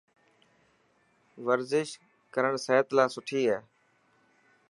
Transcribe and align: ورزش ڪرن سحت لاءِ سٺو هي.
ورزش 1.45 1.89
ڪرن 2.33 2.53
سحت 2.65 2.85
لاءِ 2.95 3.09
سٺو 3.15 3.37
هي. 3.47 3.57